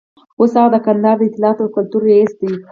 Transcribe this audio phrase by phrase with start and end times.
[0.39, 2.53] اوس هغه د کندهار د اطلاعاتو او کلتور رییس دی.